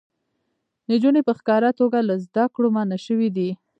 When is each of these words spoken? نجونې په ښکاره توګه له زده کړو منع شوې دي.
نجونې 0.89 1.21
په 1.27 1.33
ښکاره 1.39 1.71
توګه 1.79 1.99
له 2.07 2.15
زده 2.25 2.43
کړو 2.53 2.67
منع 2.75 2.97
شوې 3.05 3.29
دي. 3.37 3.49